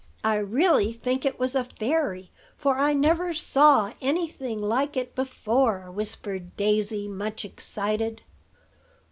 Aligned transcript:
I 0.23 0.37
really 0.37 0.93
think 0.93 1.25
it 1.27 1.37
was 1.39 1.53
a 1.53 1.63
fairy; 1.63 2.31
for 2.57 2.79
I 2.79 2.91
never 2.95 3.35
saw 3.35 3.93
any 4.01 4.27
thing 4.27 4.59
like 4.59 4.97
it 4.97 5.13
before," 5.13 5.91
whispered 5.91 6.57
Daisy, 6.57 7.07
much 7.07 7.45
excited. 7.45 8.23